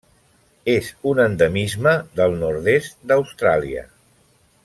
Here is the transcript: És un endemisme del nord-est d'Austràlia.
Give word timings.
És 0.71 0.87
un 1.11 1.21
endemisme 1.25 1.93
del 2.21 2.35
nord-est 2.45 2.99
d'Austràlia. 3.13 3.87